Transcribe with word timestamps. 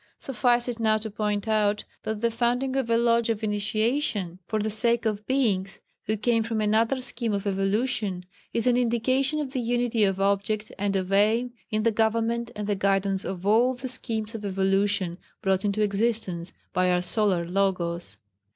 Suffice 0.17 0.67
it 0.67 0.79
now 0.79 0.97
to 0.97 1.11
point 1.11 1.47
out 1.47 1.83
that 2.01 2.21
the 2.21 2.31
founding 2.31 2.75
of 2.75 2.89
a 2.89 2.97
Lodge 2.97 3.29
of 3.29 3.43
Initiation 3.43 4.39
for 4.47 4.57
the 4.59 4.71
sake 4.71 5.05
of 5.05 5.23
Beings 5.27 5.79
who 6.07 6.17
came 6.17 6.41
from 6.41 6.59
another 6.59 6.99
scheme 7.01 7.33
of 7.33 7.45
evolution 7.45 8.25
is 8.51 8.65
an 8.65 8.77
indication 8.77 9.39
of 9.39 9.51
the 9.53 9.59
unity 9.59 10.03
of 10.03 10.19
object 10.19 10.71
and 10.79 10.95
of 10.95 11.13
aim 11.13 11.53
in 11.69 11.83
the 11.83 11.91
government 11.91 12.49
and 12.55 12.65
the 12.65 12.75
guidance 12.75 13.23
of 13.23 13.45
all 13.45 13.75
the 13.75 13.87
schemes 13.87 14.33
of 14.33 14.43
evolution 14.43 15.19
brought 15.39 15.63
into 15.63 15.83
existence 15.83 16.51
by 16.73 16.89
our 16.89 17.03
Solar 17.03 17.47
Logos. 17.47 18.17